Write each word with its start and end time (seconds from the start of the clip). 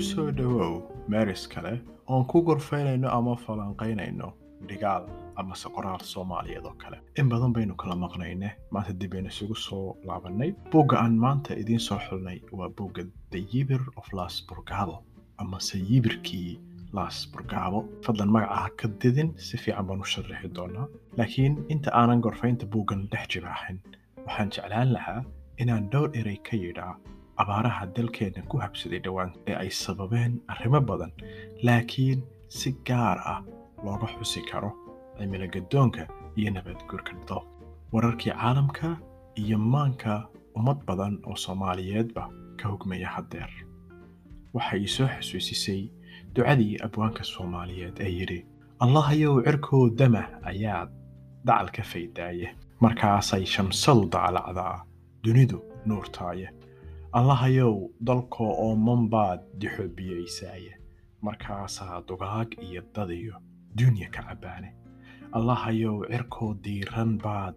ku 0.00 0.04
soo 0.06 0.30
dhowow 0.38 0.74
meeris 1.12 1.42
kale 1.52 1.72
oon 2.08 2.22
ku 2.30 2.40
gorfaynayno 2.46 3.08
ama 3.16 3.32
falanqaynayno 3.44 4.28
dhigaal 4.68 5.04
amase 5.40 5.68
qoraal 5.74 6.00
soomaaliyeed 6.12 6.64
oo 6.70 6.72
kale. 6.82 6.96
In 7.20 7.28
badan 7.32 7.52
baynu 7.56 7.74
kala 7.82 7.96
maqnayne 8.04 8.48
maanta 8.74 8.92
dib 9.00 9.12
aynu 9.18 9.28
isugu 9.28 9.56
soo 9.66 9.96
laabannay. 10.08 10.50
Buugga 10.72 10.96
aan 11.02 11.18
maanta 11.24 11.52
idiin 11.62 11.80
soo 11.88 11.98
xulnay 12.06 12.38
waa 12.58 12.70
buugga 12.78 13.02
the 13.30 13.40
yibir 13.52 13.82
of 14.00 14.08
las 14.18 14.40
burgabo 14.48 14.96
amase 15.42 15.76
yibirkii 15.90 16.50
las 16.96 17.16
burgabo 17.32 17.84
fadlan 18.04 18.32
magaca 18.34 18.56
ha 18.62 18.68
ka 18.80 18.88
didin 19.00 19.34
si 19.36 19.56
fiican 19.62 19.84
baan 19.86 20.00
u 20.04 20.10
sharaxi 20.14 20.48
doonaa. 20.56 20.88
Laakiin 21.18 21.54
inta 21.68 21.90
aanan 22.00 22.20
gorfaynta 22.24 22.64
buuggan 22.72 23.04
dhex 23.12 23.28
jibaaxin 23.32 23.78
waxaan 24.26 24.48
jeclaan 24.54 24.92
lahaa 24.96 25.20
inaan 25.62 25.90
dhowr 25.92 26.10
erey 26.20 26.38
ka 26.48 26.56
yidhaa 26.64 26.94
abaaraha 27.42 27.86
dalkeenna 27.96 28.42
ku 28.50 28.56
habsaday 28.64 29.00
dhowaan 29.04 29.30
ee 29.50 29.54
ay 29.62 29.70
sababeen 29.84 30.32
arrimo 30.52 30.80
badan 30.90 31.12
laakiin 31.66 32.20
si 32.58 32.70
gaar 32.88 33.18
ah 33.32 33.40
looga 33.84 34.06
xusi 34.16 34.40
karo 34.50 34.70
cimilo 35.18 35.46
gaddoonka 35.54 36.02
iyo 36.38 36.50
nabadguurka 36.56 37.12
dal 37.28 37.42
wararkii 37.92 38.32
caalamka 38.32 38.88
iyo 39.42 39.58
maanka 39.72 40.12
ummad 40.58 40.78
badan 40.88 41.14
oo 41.28 41.36
soomaaliyeedba 41.44 42.22
ka 42.58 42.64
hogmaya 42.72 43.08
haddeer 43.14 43.50
waxay 44.54 44.86
soo 44.96 45.08
xasuusisay 45.14 45.82
ducadii 46.34 46.76
abwaanka 46.86 47.22
soomaaliyeed 47.32 47.96
ee 48.06 48.10
yidhi 48.18 48.40
allahayow 48.84 49.34
cirkow 49.46 49.82
dama 50.00 50.22
ayaad 50.50 50.88
dacal 51.46 51.68
ka 51.76 51.82
faydaaye. 51.82 52.48
Markaasay 52.84 53.44
shamsadu 53.54 54.02
dacalacdaa 54.12 54.76
dunidu 55.24 55.58
nuurtaaye 55.88 56.46
allahayow 57.12 57.90
dalkoo 58.06 58.52
ooman 58.66 59.08
baad 59.10 59.40
dixoobiyeysaye 59.60 60.72
markaasaa 61.26 62.02
dugaag 62.08 62.50
iyo 62.62 62.82
dadiyo 62.94 63.34
dunya 63.78 64.08
ka 64.10 64.22
cabbaane 64.22 64.74
allahayow 65.32 65.96
cirkoo 66.10 66.54
diiran 66.64 67.18
baad 67.24 67.54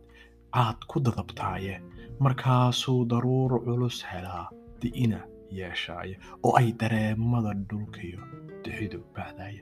caad 0.54 0.80
ku 0.88 1.00
dadabtaaye. 1.06 1.82
Markaasuu 2.20 3.06
daruur 3.10 3.52
culus 3.66 4.06
helaa 4.06 4.50
di'ina 4.82 5.20
yeeshaaye 5.58 6.16
oo 6.44 6.54
ay 6.60 6.72
dareemada 6.80 7.54
dhulkiyo 7.70 8.22
dixidu 8.64 9.00
bahdaaye 9.16 9.62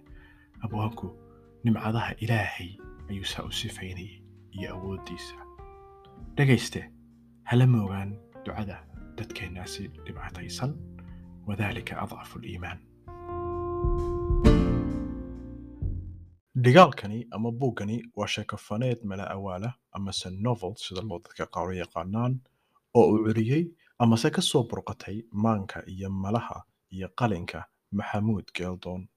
abwaanku 0.64 1.08
nimcadaha 1.64 2.12
ilaahay 2.24 2.72
ayuu 3.10 3.26
saa 3.34 3.44
u 3.44 3.52
sifaynayay 3.52 4.20
iyo 4.52 4.68
awooddiisa. 4.76 5.36
Dhegayste 6.36 6.82
hala 7.44 7.68
moogaan 7.68 8.12
ducada 8.46 8.84
dadkeennaasi 9.18 9.84
dhibcataysan 10.06 10.72
wadaalika 11.48 11.94
adcafu 12.04 12.40
liimaan 12.40 12.80
dhigaalkani 16.64 17.28
ama 17.32 17.52
buuggani 17.52 17.98
waa 18.16 18.28
sheekafaneed 18.28 19.00
mala 19.04 19.30
awaala 19.36 19.74
amase 19.92 20.30
novel 20.30 20.74
sida 20.76 21.02
loo 21.02 21.20
dadka 21.26 21.46
qaaro 21.46 21.74
yaqaanaan 21.74 22.34
oo 22.94 23.06
uu 23.12 23.24
curiyey 23.26 23.64
amase 24.00 24.30
ka 24.30 24.42
soo 24.42 24.64
burqatay 24.64 25.18
maanka 25.32 25.84
iyo 25.88 26.10
malaha 26.10 26.64
iyo 26.92 27.08
qalinka 27.20 27.64
maxamuud 27.92 28.46
geeldoon 28.58 29.08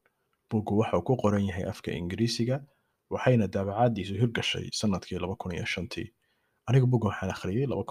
buuggu 0.50 0.78
waxauu 0.78 1.02
ku 1.02 1.16
qoran 1.16 1.44
yahay 1.48 1.64
afka 1.72 1.90
ingiriisiga 1.92 2.56
waxayna 3.10 3.46
daabacaaddiisu 3.54 4.14
hirgashay 4.14 4.68
sannadkii 4.72 5.18
laba 5.18 5.36
kun 5.36 5.52
iyo 5.54 5.64
shantii 5.66 6.08
aniga 6.66 6.86
buugga 6.86 7.08
waxaan 7.08 7.30
akhriyey 7.30 7.66
laba 7.66 7.84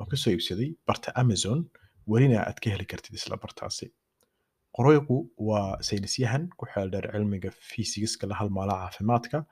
oo 0.00 0.06
ka 0.10 0.16
soo 0.16 0.30
iibsaday 0.30 0.70
barta 0.86 1.12
amazon. 1.14 1.60
Welina 2.10 2.40
aad 2.46 2.58
ka 2.62 2.70
heli 2.70 2.84
kartid 2.86 3.14
isla 3.14 3.36
bartaasi. 3.36 3.86
Qoraygu 4.76 5.16
waa 5.48 5.78
saynisyahan 5.88 6.48
ku 6.58 6.66
xeeldheer 6.72 7.06
cilmiga 7.12 7.50
fiisigiska 7.50 8.26
la 8.28 8.34
halmaala 8.40 8.74
caafimaadka. 8.82 9.44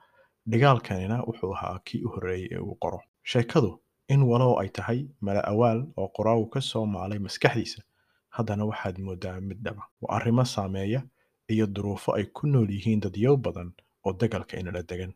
Dhigaalkanina 0.51 1.17
wuxuu 1.27 1.53
ahaa 1.55 1.79
kii 1.85 2.01
u 2.05 2.09
horreeyey 2.13 2.47
ee 2.53 2.59
uu 2.59 2.75
qoro. 2.83 2.99
Sheekadu 3.31 3.71
in 4.09 4.21
walow 4.29 4.59
ay 4.61 4.69
tahay 4.69 4.99
mala 5.21 5.41
awaal 5.51 5.79
oo 5.97 6.07
qoraagu 6.17 6.45
ka 6.53 6.61
soo 6.61 6.85
maalay 6.85 7.19
maskaxdiisa. 7.19 7.81
Haddana 8.29 8.65
waxaad 8.65 8.97
moodaa 8.99 9.41
mid 9.41 9.59
dhaba 9.65 9.83
waa 10.01 10.15
arrimo 10.17 10.45
saameeya 10.45 11.01
iyo 11.49 11.65
duruufo 11.75 12.13
ay 12.15 12.25
ku 12.25 12.47
nool 12.47 12.69
yihiin 12.69 12.99
dadyow 13.01 13.35
badan 13.37 13.73
oo 14.05 14.13
dagalka 14.13 14.57
inala 14.59 14.83
degan. 14.89 15.13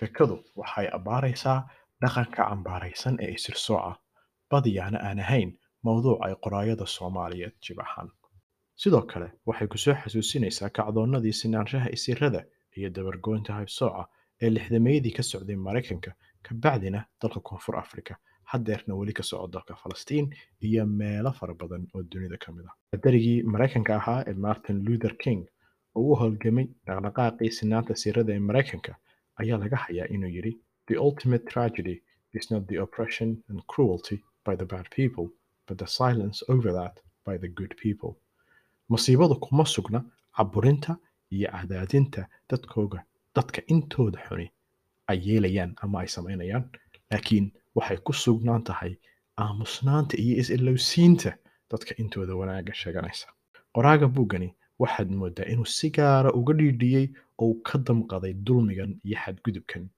Sheekadu 0.00 0.42
waxay 0.56 0.88
abbaaraysaa 0.96 1.58
dhaqanka 2.02 2.42
cambaaraysan 2.48 3.14
ee 3.20 3.32
isirsooca 3.38 3.92
badiyaana 4.52 4.98
aan 5.08 5.18
ahayn 5.24 5.50
mowduuc 5.86 6.18
ay 6.26 6.34
qoraayada 6.44 6.86
soomaaliyeed 6.96 7.54
jibaxaan 7.66 8.08
sidoo 8.82 9.02
kale 9.12 9.28
waxay 9.48 9.68
ku 9.72 9.78
soo 9.84 9.94
xasuusinaysaa 10.02 10.70
kacdoonnadii 10.78 11.32
sinaanshaha 11.42 11.88
isirada 11.96 12.40
iyo 12.78 12.88
dabargoynta 12.96 13.52
haybsooca 13.58 14.02
ee 14.42 14.50
lixdameydii 14.56 15.12
ka 15.18 15.22
socday 15.30 15.56
maraykanka 15.66 16.10
kabacdina 16.46 17.00
dalka 17.22 17.40
koonfur 17.48 17.76
afrika 17.84 18.14
haddeerna 18.52 18.94
weli 19.00 19.12
ka 19.18 19.22
soco 19.30 19.46
dalka 19.54 19.74
falastiin 19.82 20.26
iyo 20.68 20.86
meelo 21.00 21.32
fara 21.38 21.54
badan 21.60 21.82
oo 21.94 22.02
dunida 22.12 22.36
ka 22.44 22.52
mid 22.52 22.64
ah. 22.68 22.74
Badarigii 22.92 23.42
maraykanka 23.52 23.92
ahaa 24.00 24.20
ee 24.30 24.34
martin 24.46 24.78
luther 24.86 25.14
king 25.24 25.40
oo 25.96 26.02
u 26.12 26.16
howlgamay 26.20 26.66
dhaqdhaqaaqii 26.86 27.50
sinaanta 27.58 27.94
sirada 28.02 28.32
ee 28.36 28.42
maraykanka 28.48 28.92
ayaa 29.40 29.58
laga 29.62 29.76
hayaa 29.84 30.06
inuu 30.14 30.32
yidhi 30.36 30.52
the 30.88 30.96
ultimate 31.06 31.44
tragedy 31.52 31.96
is 32.38 32.50
not 32.50 32.62
the 32.70 32.78
oppression 32.84 33.28
and 33.48 33.58
cruelty 33.72 34.16
by 34.44 34.54
the 34.56 34.64
bad 34.64 34.86
people 34.90 35.26
but 35.66 35.78
the 35.78 35.86
silence 35.86 36.42
over 36.48 36.72
that 36.72 36.94
by 37.24 37.36
the 37.38 37.48
good 37.48 37.74
people. 37.82 38.16
Masiibadu 38.88 39.36
kuma 39.40 39.64
sugna 39.66 40.04
caburinta 40.36 40.96
iyo 41.30 41.48
cadaadinta 41.50 42.26
dadkooga 42.50 43.04
dadka 43.34 43.62
intooda 43.66 44.18
xuni. 44.28 44.50
Ay 45.06 45.18
yeelayaan 45.26 45.74
ama 45.82 46.00
ay 46.00 46.08
samaynayaan 46.08 46.64
laakiin 47.10 47.52
waxay 47.74 47.96
ku 48.04 48.12
sugnaan 48.12 48.64
tahay 48.64 48.96
aamusnaanta 49.38 50.16
iyo 50.18 50.34
is-ilowsiinta 50.40 51.30
dadka 51.70 51.94
intooda 52.02 52.34
wanaagga 52.36 52.74
sheeganaysa. 52.74 53.26
Qoraaga 53.74 54.08
buuggani 54.08 54.54
waxaad 54.78 55.10
moodaa 55.10 55.46
inuu 55.52 55.64
si 55.64 55.90
gaara 55.90 56.32
uga 56.32 56.52
dhiidhiyey 56.58 57.06
oo 57.38 57.54
ka 57.66 57.78
damqaday 57.78 58.32
dulmigan 58.46 58.92
iyo 59.04 59.16
xadgudubkan 59.24 59.88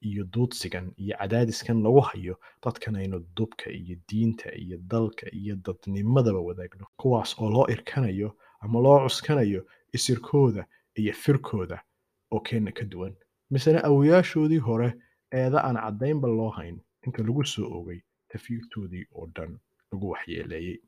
iyo 0.00 0.24
duudsigan 0.32 0.92
iyo 0.96 1.16
cadaadiskan 1.18 1.82
lagu 1.82 2.00
hayo 2.00 2.34
dadkan 2.64 2.96
aynu 2.96 3.18
dubka 3.36 3.70
iyo 3.70 3.96
diinta 4.08 4.48
iyo 4.56 4.78
dalka 4.92 5.26
iyo 5.32 5.56
dadnimadaba 5.56 6.40
wadaagno. 6.40 6.86
Kuwaas 6.96 7.36
oo 7.40 7.50
loo 7.50 7.66
irkanayo 7.68 8.36
ama 8.60 8.80
loo 8.80 8.98
cuskanayo 9.08 9.66
isirkooda 9.92 10.66
iyo 10.96 11.12
firkooda 11.12 11.82
oo 12.32 12.40
keenna 12.40 12.72
ka 12.72 12.84
duwan. 12.84 13.14
Misena 13.50 13.84
awoyaashoodii 13.84 14.58
hore 14.58 14.94
eeda 15.32 15.58
aan 15.64 15.76
caddaynba 15.76 16.28
loo 16.28 16.50
hayn 16.50 16.80
inta 17.06 17.22
lagu 17.22 17.44
soo 17.44 17.68
ogay 17.78 18.00
tafiirtoodii 18.28 19.04
oo 19.14 19.26
dhan 19.34 19.58
lagu 19.92 20.10
waxyeeleeyey. 20.10 20.78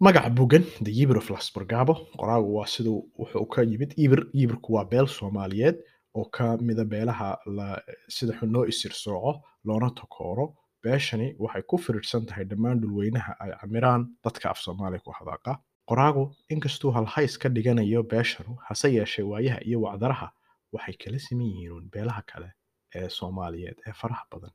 Magaca 0.00 0.30
bugan 0.30 0.64
the 0.84 0.90
yibir 0.92 1.16
of 1.16 1.30
lasburgabo 1.30 1.94
qoraagu 2.20 2.54
waa 2.56 2.66
siduu 2.66 3.08
wuxuu 3.18 3.46
ka 3.46 3.62
yimid 3.62 3.94
yibir 3.96 4.26
yibirku 4.34 4.72
waa 4.74 4.84
beel 4.84 5.06
soomaaliyeed 5.08 5.76
oo 6.18 6.24
ka 6.36 6.46
mida 6.68 6.84
beelaha 6.92 7.28
sida 8.16 8.32
xun 8.38 8.50
loo 8.54 8.64
isir 8.72 8.92
sooco 9.04 9.32
loona 9.66 9.88
takooro 10.00 10.46
beeshani 10.84 11.28
waxay 11.44 11.62
ku 11.70 11.76
firirsan 11.84 12.26
tahay 12.28 12.44
dhammaan 12.50 12.80
dhulweynaha 12.82 13.32
ay 13.42 13.50
camiraan 13.60 14.02
dadka 14.24 14.46
af 14.52 14.58
soomaaliya 14.66 15.00
ku 15.06 15.10
hadaaqa 15.18 15.52
qoraagu 15.90 16.22
inkastuu 16.54 16.90
halhays 16.96 17.34
ka 17.42 17.48
dhiganayo 17.56 18.00
beeshanu 18.12 18.52
hase 18.68 18.88
yeeshee 18.96 19.24
waayaha 19.30 19.60
iyo 19.68 19.78
wacdaraha 19.84 20.28
waxay 20.74 20.96
kala 21.02 21.18
siman 21.26 21.46
yihiin 21.52 21.86
beelaha 21.94 22.22
kale 22.30 22.48
ee 22.98 23.08
soomaaliyeed 23.18 23.78
ee 23.88 23.92
faraha 24.00 24.24
badan 24.32 24.52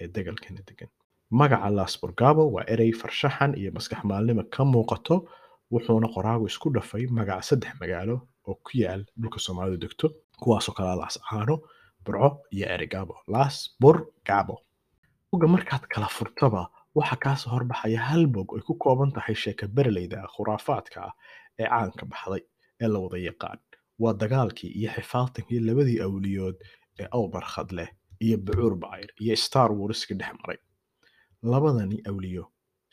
ee 0.00 0.08
degalkana 0.14 0.62
degan 0.68 0.90
magaca 1.40 1.68
lasburgabo 1.78 2.42
waa 2.54 2.64
erey 2.74 2.92
farshaxan 3.00 3.52
iyo 3.60 3.70
maskax 3.76 4.00
maalnimo 4.10 4.42
ka 4.54 4.62
muuqato 4.72 5.16
wuxuuna 5.72 6.08
qoraagu 6.14 6.44
isku 6.52 6.68
dhafay 6.76 7.04
magaca 7.18 7.42
saddex 7.48 7.72
magaalo 7.82 8.16
oo 8.48 8.54
ku 8.66 8.70
yaal 8.82 9.02
dhulka 9.20 9.38
soomaalidu 9.46 9.78
degto 9.84 10.06
kuwaasoo 10.42 10.74
kala 10.78 10.94
laascaano 11.00 11.56
burco 12.04 12.28
iyo 12.56 12.66
erigabo 12.74 13.14
lasburgabo 13.32 14.56
buga 15.32 15.46
markaad 15.54 15.84
kala 15.92 16.08
furtaba 16.16 16.62
waxa 16.98 17.16
kaasoo 17.24 17.50
horbaxaya 17.54 18.00
hal 18.08 18.26
bog 18.34 18.48
ay 18.56 18.62
ku 18.68 18.74
kooban 18.82 19.10
tahay 19.16 19.34
sheeka 19.42 19.64
bereleyda 19.76 20.18
khuraafaadka 20.34 20.98
ah 21.08 21.12
ee 21.60 21.68
caanka 21.72 22.04
baxday 22.12 22.42
ee 22.82 22.88
la 22.92 22.98
wada 23.04 23.18
yaqaan. 23.28 23.58
Waa 24.02 24.12
dagaalkii 24.22 24.70
iyo 24.80 24.90
xifaaltankii 24.96 25.60
labadii 25.68 26.00
awliyood 26.06 26.56
ee 27.00 27.08
awbarkhad 27.18 27.70
leh 27.78 27.88
iyo 28.24 28.36
bucuur 28.46 28.74
bacayr 28.82 29.10
iyo 29.24 29.36
star 29.44 29.70
warski 29.80 30.14
dhex 30.20 30.32
maray. 30.40 30.58
Labadani 31.52 31.98
awliyo 32.08 32.44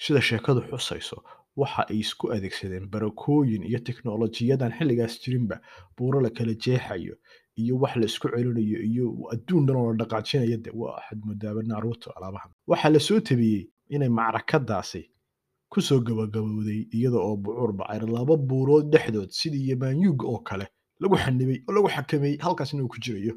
sida 0.03 0.21
sheekadu 0.21 0.61
xusayso 0.69 1.17
waxa 1.61 1.81
ay 1.91 1.99
isku 2.05 2.25
adeegsadeen 2.35 2.85
barakooyin 2.93 3.63
iyo 3.69 3.79
teknolojiyadan 3.89 4.71
xilligaas 4.77 5.13
jirinba 5.23 5.55
buuro 5.97 6.17
la 6.25 6.29
kala 6.37 6.53
jeexayo 6.63 7.15
iyo 7.61 7.73
wax 7.81 7.93
la 8.01 8.05
isku 8.11 8.27
celinayo 8.33 8.79
iyo 8.89 9.05
adduun 9.33 9.63
dhan 9.67 9.75
oo 9.81 9.91
la 9.93 9.97
dhaqaajinayo 10.01 10.57
de 10.65 10.71
waa 10.79 10.97
axad 10.99 11.19
mudaaba 11.29 11.61
naruuto 11.71 12.07
alaabahan 12.17 12.51
waxaa 12.71 12.89
la 12.95 12.99
soo 13.07 13.19
tabiyey 13.29 13.63
inay 13.95 14.09
macrakadaasi 14.19 15.01
ku 15.71 15.81
soo 15.87 15.99
gabagabowday 16.07 16.81
iyada 16.97 17.17
oo 17.27 17.35
bucuur 17.43 17.71
bacayr 17.79 18.03
laba 18.15 18.35
buurood 18.49 18.85
dhexdood 18.93 19.29
sidii 19.39 19.65
yamaanyuug 19.71 20.19
oo 20.31 20.39
kale 20.47 20.65
lagu 21.01 21.15
xanibay 21.23 21.59
oo 21.67 21.73
lagu 21.75 21.87
xakameeyey 21.95 22.37
halkaasna 22.45 22.83
uu 22.83 22.87
ku 22.93 22.97
jirayo 23.03 23.33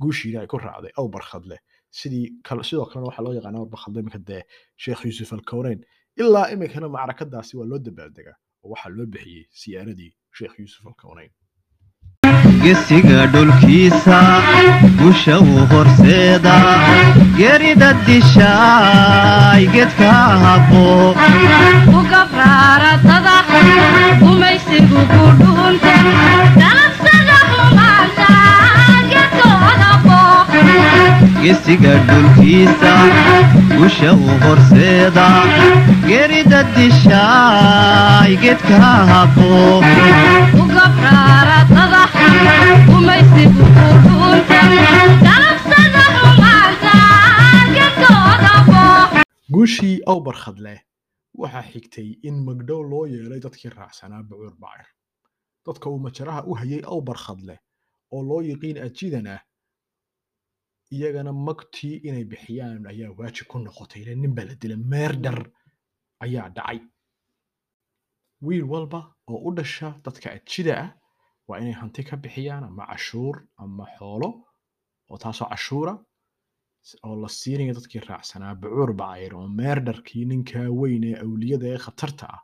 guushiina 0.00 0.40
ay 0.40 0.46
ku 0.52 0.56
raacday 0.64 0.92
aw 0.98 1.06
barkhadle 1.14 1.56
sidii 1.98 2.26
sidoo 2.68 2.86
kalena 2.90 3.06
waxaa 3.10 3.24
loo 3.26 3.34
yaqaana 3.38 3.58
aw 3.62 3.66
barkhadle 3.72 3.98
iminka 4.00 4.18
dee 4.28 4.42
sheekh 4.82 5.00
yuusuf 5.08 5.32
alkowneyn 5.36 5.80
ilaa 6.22 6.46
iminkana 6.54 6.88
macrakadaasi 6.96 7.52
waa 7.58 7.68
loo 7.70 7.78
dabaaldegaa 7.86 8.36
oo 8.64 8.68
waxaa 8.72 8.92
loo 8.98 9.06
bixiyey 9.14 9.44
siyaaradii 9.60 10.10
sheekh 10.38 10.54
yuusuf 10.62 10.86
alkowneyn 10.90 11.30
gesiga 12.64 13.26
dhulkiisa 13.34 14.18
gusha 15.00 15.34
uu 15.48 15.64
horseeda 15.72 16.54
gerida 17.40 17.90
dishaay 18.06 19.62
gedka 19.74 20.12
habo 20.44 20.84
ugabraaratada 22.00 23.36
gumaysigu 24.22 25.00
ku 25.12 25.24
dhuunta 25.40 25.94
gesiga 31.44 31.92
dhulkiisa 32.08 32.92
gusha 33.78 34.10
uu 34.22 34.34
horseeda 34.44 35.26
gerida 36.08 36.60
dishaay 36.76 38.32
gedka 38.44 38.80
booq 39.36 39.84
guushii 49.54 50.00
aw 50.10 50.18
barkhadle 50.26 50.74
waxaa 51.40 51.62
xigtay 51.72 52.08
in 52.28 52.36
magdhow 52.46 52.82
loo 52.90 53.04
yeelay 53.06 53.40
dadkii 53.46 53.70
raacsanaa 53.78 54.22
bucuur 54.28 54.54
bacir 54.62 54.88
dadka 55.66 55.86
uu 55.90 55.98
majaraha 56.06 56.42
u 56.50 56.54
hayay 56.60 56.82
aw 56.92 57.00
barkhadle 57.08 57.56
oo 58.14 58.22
loo 58.28 58.40
yiqiin 58.48 58.78
ajidan 58.86 59.26
ah 59.34 59.40
iyagana 60.94 61.32
magtii 61.46 61.96
inay 62.08 62.24
bixiyaan 62.32 62.82
ayaa 62.92 63.10
waajib 63.18 63.46
ku 63.50 63.56
noqotay 63.58 64.00
ile 64.02 64.14
nin 64.22 64.32
la 64.48 64.54
dilay 64.62 64.80
meerdhar 64.92 65.38
ayaa 66.24 66.48
dhacay 66.56 66.80
wiil 68.46 68.64
walba 68.72 69.00
oo 69.30 69.38
u 69.48 69.50
dhasha 69.56 69.88
dadka 70.04 70.26
ajida 70.36 70.74
ah 70.84 70.90
waa 71.48 71.58
inay 71.62 71.72
hanti 71.80 72.02
ka 72.08 72.14
bixiyaan 72.24 72.64
ama 72.68 72.84
cashuur 72.90 73.36
ama 73.62 73.84
xoolo 73.98 74.28
oo 75.10 75.18
taasoo 75.22 75.48
cashuura 75.52 75.92
oo 77.06 77.14
la 77.22 77.28
siinayo 77.38 77.72
dadkii 77.78 78.00
raacsanaa 78.08 78.54
bucuur 78.62 78.90
bacayr 79.00 79.32
oo 79.34 79.48
meerdharkii 79.60 80.24
ninkaa 80.30 80.68
weyn 80.80 81.04
ee 81.10 81.16
awliyada 81.24 81.66
ee 81.74 81.78
khatarta 81.84 82.26
ah 82.36 82.42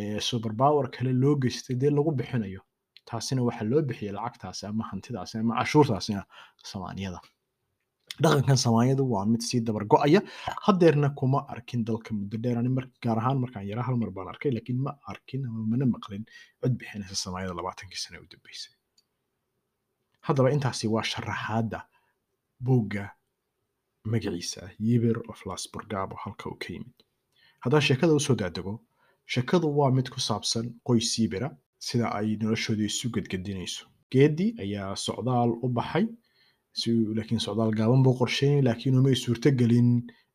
ee 0.00 0.20
superpower 0.28 0.86
kale 0.94 1.12
loo 1.22 1.34
geystay 1.42 1.76
dee 1.80 1.90
lagu 1.96 2.10
bixinayo 2.20 2.60
taasina 3.08 3.40
waxaa 3.48 3.68
loo 3.72 3.82
bixiyey 3.88 4.12
lacagtaasi 4.16 4.62
ama 4.70 4.84
hantidaasi 4.90 5.34
ama 5.38 5.54
cashuurtaasina 5.60 6.22
samaaniyada 6.70 7.18
dhaqankan 8.24 8.56
samaanyadu 8.64 9.02
waa 9.12 9.24
mid 9.32 9.40
sii 9.48 9.60
dabar 9.68 9.84
go'aya. 9.92 10.20
Haddeerna 10.66 11.08
kuma 11.20 11.38
arkin 11.54 11.84
dalka 11.88 12.10
muddo 12.14 12.36
dheer. 12.42 12.56
Ani 12.58 12.70
gaar 13.04 13.18
ahaan 13.22 13.38
markaan 13.44 13.64
yaraa 13.70 13.86
hal 13.88 13.96
mar 14.02 14.10
baan 14.16 14.28
arkay 14.32 14.50
laakiin 14.56 14.78
ma 14.86 14.92
arkin 15.12 15.46
ama 15.46 15.62
mana 15.72 15.86
maqlin 15.94 16.24
cod 16.62 16.72
bixinaysa 16.80 17.14
samaanyada 17.24 17.54
labaatankii 17.60 18.00
sane 18.04 18.18
u 18.24 18.26
dambeysay. 18.32 18.72
Haddaba 20.26 20.50
intaasi 20.56 20.86
waa 20.94 21.02
sharaxaadda 21.12 21.80
buugga 22.66 23.04
magaciisa 24.12 24.62
yiber 24.86 25.16
of 25.30 25.38
lasburgabo 25.48 26.16
halka 26.24 26.44
uu 26.50 26.58
ka 26.62 26.68
yimid. 26.74 26.96
Haddaan 27.64 27.82
sheekada 27.88 28.12
u 28.14 28.20
soo 28.20 28.34
daadego 28.42 28.72
sheekadu 29.34 29.66
waa 29.78 29.90
mid 29.96 30.08
ku 30.14 30.20
saabsan 30.20 30.66
qoys 30.86 31.10
yibera 31.18 31.48
sida 31.78 32.06
ay 32.18 32.36
noloshooda 32.40 32.84
isu 32.90 33.06
gedgedinayso. 33.14 33.84
Geedi 34.12 34.46
ayaa 34.64 34.96
socdaal 35.06 35.50
u 35.64 35.68
baxay 35.76 36.04
si 36.72 36.90
laakiin 37.16 37.40
socdaal 37.46 37.72
gaaban 37.78 38.02
buu 38.04 38.14
qorsheynay 38.20 38.62
laakiin 38.68 38.98
umay 39.00 39.14
suurtogelin 39.24 39.90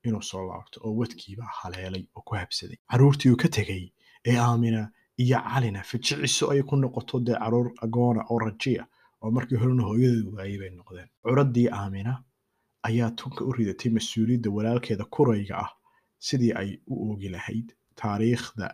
inuu 0.08 0.22
soo 0.22 0.44
laabto 0.50 0.78
oo 0.86 0.94
wadkiibaa 1.00 1.52
haleelay 1.62 2.04
oo 2.16 2.22
ku 2.28 2.36
habsaday 2.36 2.78
carruurtii 2.92 3.32
uu 3.32 3.38
ka 3.44 3.48
tegey 3.58 3.84
ee 4.30 4.38
aamina 4.48 4.82
iyo 5.24 5.40
calina 5.50 5.82
fijiciso 5.90 6.46
ay 6.52 6.62
ku 6.70 6.76
noqoto 6.76 7.20
dee 7.28 7.38
carruur 7.44 7.68
agoona 7.86 8.22
oo 8.32 8.40
rajiya 8.46 8.84
oo 9.22 9.32
markii 9.36 9.58
horena 9.62 9.84
hooyadeed 9.90 10.28
waayey 10.36 10.58
bay 10.62 10.70
noqdeen 10.80 11.10
curaddii 11.24 11.68
aamina 11.80 12.14
ayaa 12.90 13.12
tunka 13.20 13.42
u 13.50 13.52
ridatay 13.58 13.92
mas'uuliyadda 13.98 14.50
walaalkeeda 14.58 15.06
kurayga 15.16 15.56
ah 15.64 15.72
sidii 16.28 16.52
ay 16.62 16.70
u 16.92 16.96
oogi 17.12 17.30
lahayd 17.36 17.68
taariikhda 18.02 18.68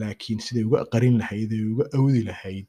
laakiin 0.00 0.40
siday 0.46 0.64
uga 0.68 0.84
qarin 0.92 1.16
lahayd 1.22 1.52
ee 1.52 1.64
uga 1.72 1.84
awdi 1.98 2.22
lahayd 2.30 2.66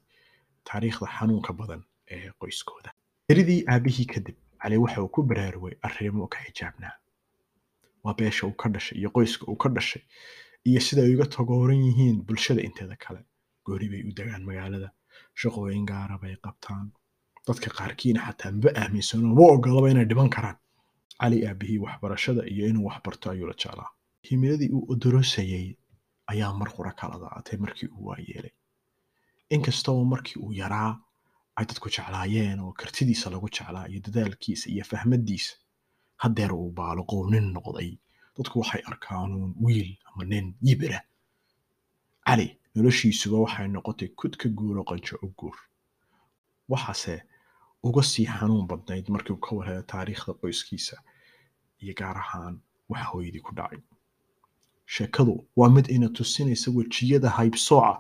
taariikhda 0.70 1.08
xanuunka 1.18 1.52
badan 1.60 1.82
ee 2.14 2.30
qoyskooda 2.40 2.90
eridii 3.32 3.62
aabihii 3.74 4.06
kadib 4.14 4.36
cali 4.62 4.78
waxa 4.84 5.02
uu 5.04 5.08
ku 5.16 5.24
baraarugay 5.30 5.76
arrimo 5.88 6.28
ka 6.34 6.40
xijaabnaa 6.46 6.96
waa 8.04 8.14
beesha 8.20 8.48
uu 8.48 8.56
ka 8.62 8.70
dhashay 8.74 8.98
iyo 9.00 9.10
qoyska 9.16 9.44
uu 9.52 9.56
ka 9.64 9.70
dhashay 9.76 10.04
iyo 10.70 10.80
sida 10.86 11.02
ay 11.04 11.16
uga 11.16 11.26
tagooran 11.36 11.82
yihiin 11.88 12.18
bulshada 12.28 12.62
inteeda 12.62 12.96
kale. 13.04 13.22
Goori 13.66 13.88
bay 13.92 14.02
u 14.10 14.12
degaan 14.18 14.44
magaalada 14.50 14.90
shaqooyin 15.42 15.86
gaara 15.86 16.18
bay 16.22 16.36
qabtaan. 16.46 16.92
Dadka 17.48 17.70
qaarkiina 17.78 18.20
xataa 18.28 18.52
maba 18.52 18.70
aaminsano 18.82 19.28
ma 19.38 19.44
ogolaba 19.56 19.90
inay 19.92 20.06
dhiban 20.10 20.30
karaan. 20.36 20.58
Cali 21.22 21.38
aabihii 21.48 21.78
waxbarashada 21.86 22.42
iyo 22.54 22.68
inuu 22.72 22.86
wax 22.88 22.98
barto 23.06 23.30
ayuu 23.32 23.48
la 23.48 23.54
jeclaa. 23.62 23.90
Himiladii 24.28 24.70
uu 24.76 24.86
odorosayey 24.94 25.68
ayaa 26.32 26.54
mar 26.60 26.70
qura 26.76 26.92
kala 27.00 27.16
daatay 27.24 27.58
markii 27.64 27.90
uu 27.96 28.06
waayeelay 28.10 28.54
inkastoo 29.50 30.04
markii 30.06 30.40
uu 30.44 30.54
yaraa 30.62 30.92
ay 31.62 31.66
dadku 31.70 31.90
jeclaayeen 31.96 32.60
oo 32.66 32.74
kartidiisa 32.82 33.30
lagu 33.34 33.48
jeclaa 33.56 33.86
iyo 33.92 34.00
dadaalkiisa 34.06 34.66
iyo 34.74 34.84
fahmadiisa 34.92 35.54
haddeer 36.24 36.52
uu 36.54 36.72
baaloqow 36.80 37.22
nin 37.34 37.46
noqday 37.56 37.92
dadku 38.38 38.60
waxay 38.62 38.82
arkaanuun 38.92 39.52
wiil 39.66 39.90
ama 40.10 40.24
nin 40.32 40.46
yibira 40.68 41.00
cali 42.28 42.48
noloshiisuba 42.76 43.38
waxay 43.46 43.68
noqotay 43.68 44.08
kud 44.20 44.34
ka 44.42 44.48
guuro 44.58 44.82
qanjo 44.90 45.16
u 45.26 45.28
guur 45.40 45.58
waxaase 46.72 47.16
uga 47.88 48.04
sii 48.12 48.26
xanuun 48.36 48.68
badnayd 48.72 49.06
markii 49.14 49.34
uu 49.34 49.40
ka 49.46 49.56
warheeyo 49.56 49.82
taariikhda 49.94 50.34
qoyskiisa 50.42 50.96
iyo 51.84 51.94
gaar 52.00 52.18
ahaan 52.24 52.56
waxa 52.90 53.06
hooyadii 53.12 53.40
ku 53.48 53.52
dhacay 53.58 53.80
sheekadu 54.86 55.34
waa 55.56 55.70
mid 55.70 55.88
ina 55.90 56.10
tusinaysa 56.10 56.72
wejiyada 56.72 57.30
haybsooca 57.30 57.94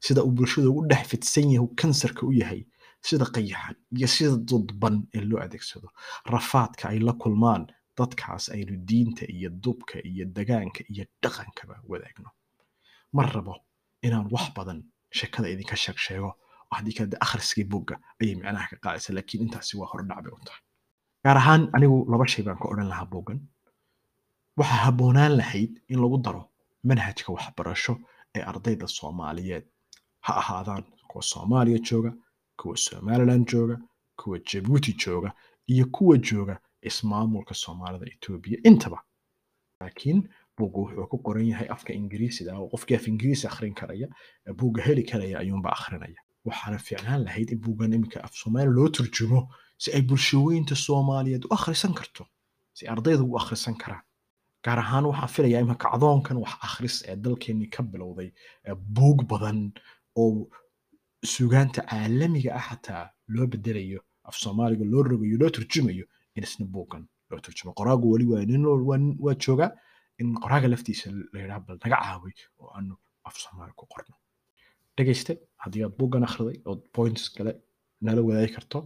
sida 0.00 0.20
uu 0.24 0.30
bulshada 0.36 0.68
ugu 0.68 0.86
dhex 0.90 1.06
fidsan 1.10 1.50
yahay 1.52 1.68
kansarka 1.80 2.22
u 2.26 2.32
yahay 2.32 2.62
sida 3.08 3.24
qayaxan 3.34 3.76
iyo 3.96 4.08
sida 4.14 4.36
dudban 4.48 4.96
ee 5.14 5.20
loo 5.30 5.40
adeegsado. 5.44 5.88
Rafaadka 6.34 6.88
ay 6.88 6.98
la 6.98 7.12
kulmaan 7.12 7.66
dadkaas 7.98 8.48
aynu 8.54 8.74
diinta 8.88 9.24
iyo 9.36 9.50
dubka 9.64 9.98
iyo 10.10 10.24
dagaanka 10.36 10.80
iyo 10.92 11.04
dhaqankaba 11.22 11.74
wadaagno. 11.90 12.30
Ma 13.12 13.22
rabo 13.22 13.54
inaan 14.02 14.28
wax 14.34 14.46
badan 14.56 14.78
sheekada 15.18 15.48
idinka 15.48 15.76
sheeg 15.76 15.98
sheego 16.06 16.30
haddii 16.74 16.94
kale 16.98 17.16
akhriskii 17.24 17.64
bugga 17.72 17.94
ayay 18.20 18.34
micnaha 18.34 18.66
ka 18.70 18.76
qaadaysa 18.84 19.12
laakiin 19.16 19.42
intaasi 19.44 19.76
waa 19.80 19.88
hordhac 19.92 20.26
u 20.36 20.38
tahay. 20.46 20.62
Gaar 21.24 21.36
ahaan 21.42 21.62
anigu 21.76 21.96
laba 22.10 22.26
shay 22.32 22.42
baan 22.44 22.58
ka 22.58 22.66
odhan 22.72 22.88
lahaa 22.92 23.06
buggan. 23.14 23.38
Waxaa 24.58 24.80
habboonaan 24.86 25.36
lahayd 25.40 25.72
in 25.92 25.98
lagu 26.02 26.18
daro 26.24 26.42
manhajka 26.88 27.32
waxbarasho 27.36 27.94
ee 28.36 28.42
ardayda 28.50 28.86
soomaaliyeed. 28.98 29.64
Ha 30.26 30.32
ahaadaan 30.42 30.84
kuwa 31.10 31.22
soomaaliya 31.32 31.78
jooga 31.88 32.10
kuwa 32.56 32.76
somaliland 32.76 33.44
jooga 33.52 33.76
kuwa 34.20 34.38
jabuuti 34.38 34.92
jooga 35.02 35.30
iyo 35.72 35.86
kuwa 35.86 36.16
jooga 36.18 36.54
ismaamulka 36.88 37.54
soomaalida 37.54 38.06
etoobiya 38.12 38.58
intaba. 38.68 38.98
Laakiin 39.80 40.28
buugga 40.58 40.78
wuxuu 40.80 41.06
ku 41.10 41.18
qoran 41.24 41.46
yahay 41.52 41.68
afka 41.68 41.92
ingiriisida 41.92 42.56
oo 42.58 42.68
qofkii 42.72 42.96
af 42.96 43.08
ingiriisi 43.08 43.46
akhrin 43.46 43.74
karaya 43.74 44.08
buugga 44.58 44.82
heli 44.82 45.02
karaya 45.10 45.38
ayuunba 45.38 45.70
akhrinaya. 45.76 46.20
Waxaana 46.46 46.78
fiicnaan 46.78 47.24
lahayd 47.26 47.50
in 47.52 47.58
buuggan 47.64 47.92
iminka 47.92 48.20
af 48.24 48.32
soomaali 48.40 48.70
loo 48.76 48.88
turjumo 48.88 49.40
si 49.78 49.92
ay 49.92 50.02
bulshooyinta 50.02 50.74
soomaaliyeed 50.86 51.44
u 51.44 51.48
akhrisan 51.56 51.94
karto 51.94 52.26
si 52.72 52.86
ardaydu 52.88 53.24
u 53.32 53.36
akhrisan 53.40 53.74
karaan. 53.82 54.02
Gaar 54.64 54.78
ahaan 54.78 55.04
waxaan 55.10 55.28
filayaa 55.34 55.60
iminka 55.60 55.88
kacdoonkan 55.90 56.36
wax 56.42 56.52
akhris 56.66 56.96
ee 57.08 57.16
dalkeenii 57.16 57.68
ka 57.74 57.82
bilowday 57.82 58.28
buug 58.96 59.18
badan 59.30 59.72
oo 60.16 60.48
sugaanta 61.24 61.80
caalamiga 61.90 62.50
ah 62.58 62.64
xataa 62.68 63.04
loo 63.34 63.46
bedelayo 63.52 64.00
af 64.28 64.34
soomaaliga 64.42 64.84
loo 64.92 65.02
rogayo 65.02 65.36
loo 65.42 65.50
turjumayo 65.56 66.04
in 66.36 66.42
isna 66.44 66.66
buuggan 66.74 67.04
loo 67.30 67.40
turjumo 67.44 67.72
qoraagu 67.78 68.06
weli 68.12 68.26
waa 69.24 69.34
joogaa 69.44 69.70
in 70.20 70.28
qoraaga 70.42 70.68
laftiisa 70.72 71.06
la 71.32 71.38
yidhaha 71.42 71.60
bal 71.66 71.78
naga 71.84 71.96
caawi 72.04 72.32
oo 72.60 72.68
aanu 72.76 72.94
af 73.28 73.34
soomaali 73.42 73.72
ku 73.78 73.84
qorno. 73.92 74.14
Dhegayste 74.96 75.32
haddii 75.62 75.82
aad 75.84 75.94
buuggan 75.98 76.24
akhriday 76.28 76.56
ood 76.70 76.82
points 76.96 77.24
kale 77.36 77.52
nala 78.04 78.20
wadaagi 78.28 78.52
karto 78.56 78.78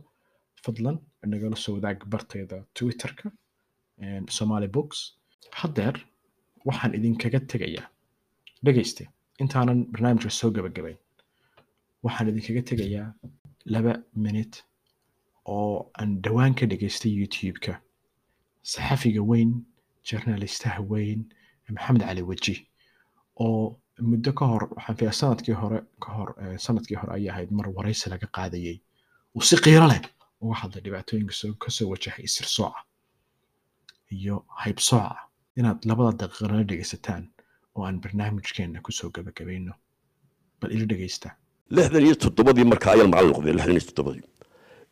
fadlan 0.65 0.97
nagala 1.33 1.57
soo 1.65 1.75
wadaag 1.77 1.99
bartayda 2.13 2.57
twitterka 2.75 3.27
somali 4.37 4.69
books. 4.77 4.99
Haddeer 5.61 5.97
waxaan 6.67 6.93
idinkaga 6.99 7.41
tegayaa. 7.51 7.87
Dhegayste 8.65 9.03
intaanan 9.43 9.81
barnaamijka 9.93 10.31
soo 10.41 10.51
gabagabayn 10.57 10.99
waxaan 12.05 12.29
idinkaga 12.31 12.63
tegayaa 12.71 13.09
laba 13.73 13.93
minute 14.25 14.57
oo 15.55 15.91
aan 16.01 16.11
dhowaan 16.25 16.55
ka 16.59 16.65
dhegaystay 16.71 17.13
youtube-ka. 17.21 17.73
Saxafiga 18.73 19.23
weyn 19.31 19.51
journalistaha 20.09 20.81
weyn 20.93 21.21
maxamed 21.75 22.03
cali 22.09 22.23
weji 22.31 22.55
oo 23.45 23.81
muddo 24.11 24.31
ka 24.39 24.45
hor 24.51 24.63
waxaan 24.77 25.13
sannadkii 25.21 25.57
hore 25.63 25.79
ka 26.03 26.09
hor 26.17 26.31
eh, 26.43 26.57
sannadkii 26.65 26.97
hore 27.01 27.13
ayay 27.17 27.31
ahayd 27.33 27.51
mar 27.59 27.67
waraysi 27.77 28.11
laga 28.13 28.27
qaadayay. 28.37 28.79
Uu 29.35 29.43
si 29.49 29.57
qiiro 29.65 29.87
leh 29.93 30.01
uga 30.43 30.55
hadlay 30.61 30.83
dhibaatooyinka 30.85 31.35
soo 31.41 31.53
ka 31.63 31.69
soo 31.77 31.89
wajahay 31.93 32.27
sirsooca 32.35 32.81
iyo 34.17 34.37
haybsooca 34.63 35.17
inaad 35.59 35.79
labada 35.89 36.13
daqiiqana 36.21 36.65
dhegaysataan 36.71 37.23
oo 37.75 37.85
aan 37.87 38.01
barnaamijkeenna 38.03 38.79
ku 38.85 38.91
soo 38.99 39.11
gabagabayno 39.15 39.73
bal 40.61 40.71
ila 40.75 40.85
dhegaysta 40.91 41.29
lixdan 41.77 42.03
iyo 42.07 42.15
toddobadii 42.25 42.65
marka 42.73 42.87
ayaan 42.95 43.11
macallin 43.13 43.33
noqday 43.35 43.53
lixdan 43.59 43.77
iyo 43.79 43.85
toddobadii. 43.91 44.25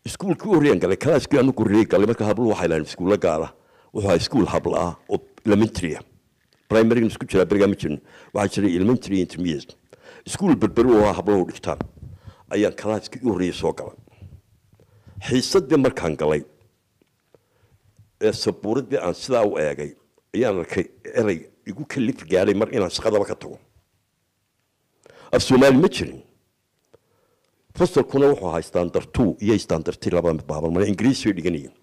Iskuulkii 0.08 0.48
u 0.48 0.54
horreeyaan 0.54 0.80
galay 0.82 0.96
kalaaskii 1.04 1.38
anu 1.42 1.52
horreeyay 1.58 1.86
galay 1.92 2.06
marka 2.10 2.24
habluhu 2.30 2.50
waxay 2.52 2.68
lahayn 2.70 2.84
iskuulla 2.90 3.16
gaara. 3.24 3.48
Wuxuu 3.94 4.08
ahaa 4.08 4.16
iskuul 4.22 4.46
habla 4.54 4.76
ah 4.86 4.92
oo 5.12 5.18
elementary 5.46 5.96
ah. 5.98 6.02
Primary 6.70 7.06
isku 7.06 7.24
jiraa 7.30 7.46
berigaa 7.50 7.68
ma 7.72 7.76
jirin. 7.80 7.98
Waxaa 8.34 8.52
jiray 8.54 8.76
elementary 8.78 9.20
intermediate. 9.24 9.72
Iskuul 10.28 10.54
berberi 10.62 10.90
oo 10.98 11.12
hablahu 11.18 11.46
dhigtaan. 11.50 11.78
Ayaan 12.54 12.74
kalaaskii 12.82 13.20
u 13.26 13.32
horreeyay 13.32 13.56
soo 13.62 13.72
galay. 13.72 13.96
Xiisadii 15.26 15.76
markaan 15.86 16.16
galay 16.22 16.42
ee 18.20 18.32
sabuuradii 18.32 18.98
aan 19.06 19.14
sidaa 19.14 19.44
u 19.50 19.58
eegay 19.58 19.90
ayaan 20.34 20.58
arkay 20.62 20.84
erey 21.20 21.38
igu 21.70 21.84
kalif 21.92 22.24
gaadhay 22.30 22.54
mar 22.60 22.68
inaan 22.76 22.90
shaqadaba 22.96 23.24
ka 23.30 23.34
tago. 23.34 23.58
Af 25.32 25.42
soomaali 25.42 25.78
ma 25.84 25.88
jirin 25.96 26.20
fasalkuna 27.78 28.26
wuxuu 28.30 28.48
ahaa 28.48 28.62
standard 28.70 29.06
two 29.16 29.36
iyo 29.44 29.58
standard 29.66 29.98
three 30.00 30.20
baaban 30.50 30.72
mana 30.74 30.86
ingiriisi 30.92 31.24
bay 31.28 31.34
dhiganayeen 31.38 31.74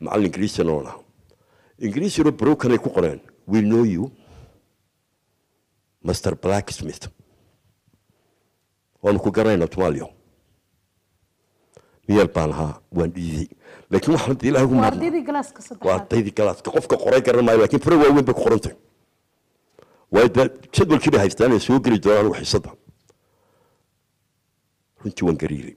macallin 0.00 0.26
ingiriisina 0.28 0.70
oo 0.72 0.82
lahaa. 0.86 1.00
Ingiriisina 1.86 2.30
brokanay 2.40 2.78
ku 2.78 2.90
qoreen. 2.96 3.20
We 3.52 3.60
know 3.60 3.84
you 3.84 4.10
master 6.02 6.34
blacksmith. 6.44 7.04
Waanu 9.02 9.18
ku 9.24 9.30
garanayna 9.30 9.66
tumaaliyo 9.74 10.08
miyeel 12.08 12.28
baan 12.34 12.50
ahaa 12.54 12.74
waan 12.96 13.10
dhiiday. 13.16 13.48
Laakiin 13.90 14.12
waxaan 14.16 14.38
ilaahay 14.48 14.66
ugu 14.66 14.76
waa 15.86 15.94
ardaydii 16.00 16.32
galaaska 16.38 16.70
qofka 16.76 16.96
qoray 17.04 17.20
garan 17.26 17.44
maayo 17.44 17.58
laakiin 17.62 17.82
fara 17.86 17.96
waaweyn 18.02 18.24
bay 18.28 18.34
ku 18.34 18.42
qorantay 18.46 18.74
waayo 20.12 20.28
dee 20.36 20.46
jadwalkii 20.76 21.10
bay 21.14 21.20
haystaan 21.24 21.52
ee 21.52 21.58
soo 21.66 21.78
geli 21.84 21.98
doonaan 22.04 22.32
xiisada 22.38 22.70
runtii 25.06 25.24
waan 25.28 25.38
gariiray 25.42 25.76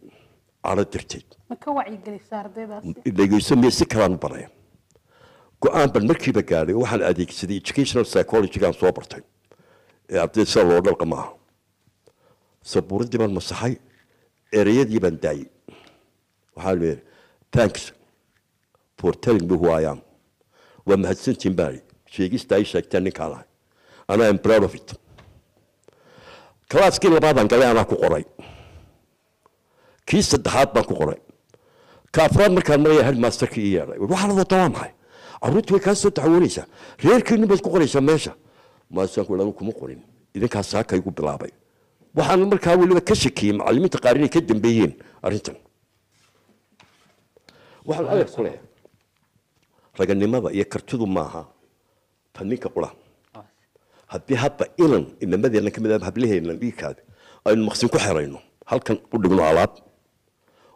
cadho 0.67 0.83
darteed 0.93 1.27
ma 1.49 1.55
ka 1.63 1.69
wacyigelisa 1.79 2.33
ardaydaasi 2.43 3.11
dhegeyso 3.19 3.55
miya 3.61 3.71
si 3.79 3.85
kalaan 3.93 4.13
u 4.17 4.19
baraya 4.25 4.49
go'aan 5.63 5.89
ban 5.95 6.05
markiiba 6.11 6.41
gaadhay 6.51 6.75
oo 6.75 6.81
waxaan 6.85 7.03
adeegsaday 7.11 7.57
educational 7.63 8.05
psychology-gaan 8.11 8.73
soo 8.81 8.91
bartay. 8.97 9.21
Ee 10.11 10.19
arday 10.25 10.45
sida 10.51 10.63
loo 10.69 10.81
dhalqa 10.87 11.05
maaha 11.13 11.29
sabuuradii 12.71 13.19
baan 13.21 13.33
masaxay 13.39 13.73
ereyadii 14.59 14.99
baan 15.05 15.17
daayey 15.23 15.47
waxaa 16.55 16.75
leeyahay 16.81 17.01
thanks 17.55 17.83
for 18.99 19.11
telling 19.25 19.45
me 19.51 19.55
who 19.61 19.67
I 19.81 19.83
am. 19.91 19.99
Waa 20.87 20.97
mahadsantiin 21.03 21.55
baani 21.59 21.79
sheegista 22.15 22.55
ay 22.55 22.65
sheegteen 22.71 23.03
ninkaan 23.07 23.31
ahay. 23.35 23.47
And 24.09 24.21
I 24.23 24.27
am 24.33 24.39
proud 24.45 24.63
of 24.67 24.73
it. 24.79 24.89
Kalaaskii 26.71 27.09
labaadaan 27.15 27.47
galay 27.51 27.69
anaa 27.73 27.85
ku 27.91 27.95
qoray 28.03 28.23
kii 30.09 30.23
saddexaad 30.31 30.69
baan 30.73 30.85
ku 30.89 30.95
qoray. 31.01 31.19
Ka 32.13 32.25
afraad 32.27 32.51
markaan 32.57 32.81
maraya 32.83 33.03
headmasterkii 33.07 33.63
ii 33.67 33.73
yeedhay 33.77 33.97
waxaa 34.01 34.27
la 34.29 34.33
wada 34.41 34.55
waa 34.61 34.69
maxay? 34.75 34.91
Carruurtu 35.41 35.73
way 35.73 35.81
kaa 35.85 35.95
soo 36.01 36.09
taxawoonaysaa 36.17 36.65
baad 37.49 37.61
ku 37.65 37.69
qoraysaa 37.75 38.01
meesha. 38.09 38.33
Maasaan 38.95 39.25
ku 39.27 39.53
kuma 39.59 39.71
qorin. 39.79 40.01
Idinkaas 40.35 40.67
saaka 40.73 40.95
igu 40.99 41.11
bilaabay. 41.17 41.51
Waxaan 42.17 42.41
markaa 42.51 42.75
weliba 42.81 43.01
ka 43.09 43.15
shakiyey 43.23 43.53
macallimiinta 43.59 43.97
qaar 44.03 44.15
inay 44.17 44.29
ka 44.35 44.39
dambeeyeen 44.41 44.93
arrintan. 45.25 45.55
Waxaan 47.87 48.07
adeer 48.11 48.29
ku 48.35 48.41
leeyahay. 48.43 48.65
Raganimada 49.99 50.49
iyo 50.57 50.65
kartidu 50.73 51.05
maaha. 51.17 51.41
Ta 52.33 52.43
ninka 52.43 52.69
qura. 52.75 52.89
Haddii 54.13 54.37
hadda 54.43 54.65
inan 54.83 55.05
inamadeenna 55.21 55.69
ka 55.71 55.79
mid 55.81 55.91
ah 55.91 56.01
hablaheenna 56.09 56.53
dhiigkaada 56.61 57.01
aynu 57.45 57.61
maqsin 57.69 57.89
ku 57.93 57.97
xerayno 58.05 58.39
halkan 58.65 58.97
u 59.13 59.17
dhigno 59.21 59.43
alaab 59.51 59.71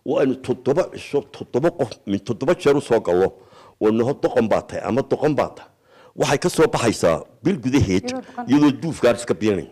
oo 0.07 0.17
aynu 0.21 0.35
toddoba 0.45 0.83
cisho 0.93 1.19
toddoba 1.35 1.69
qof 1.79 1.91
min 2.07 2.19
toddoba 2.27 2.53
jeer 2.61 2.75
u 2.77 2.81
soo 2.81 2.99
gallo 3.07 3.27
oo 3.81 3.91
naho 3.91 4.13
doqon 4.23 4.47
baa 4.51 4.61
tahay 4.67 4.81
ama 4.89 5.01
doqon 5.11 5.33
baa 5.39 5.49
tahay 5.57 5.69
waxay 6.19 6.37
ka 6.43 6.49
soo 6.49 6.67
baxaysaa 6.73 7.17
bil 7.43 7.57
gudaheed 7.63 8.05
Iyadoo 8.47 8.71
duufgaar 8.81 9.15
iska 9.15 9.33
biinay 9.41 9.67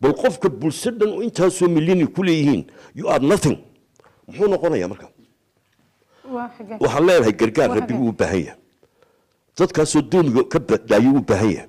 bal 0.00 0.14
qofka 0.22 0.48
bulsho 0.48 0.90
dhan 0.98 1.10
oo 1.16 1.22
intaasoo 1.28 1.68
milyani 1.76 2.06
ku 2.14 2.22
leeyihiin 2.22 2.62
you 2.94 3.06
are 3.12 3.24
nothing. 3.32 3.56
muxuu 4.26 4.48
noqonayaa 4.52 4.88
marka 4.92 5.06
waa 6.34 6.50
waxaan 6.80 7.06
leenahay 7.06 7.32
gargaar 7.40 7.68
Waa 7.70 7.76
rabbigu 7.78 8.08
u 8.08 8.12
baahan 8.20 8.40
yahay 8.46 8.56
dadkaasoo 9.58 10.02
doomiga 10.12 10.42
ka 10.52 10.58
badbaayay 10.68 11.12
u 11.20 11.22
baahan 11.30 11.50
yahay 11.56 11.68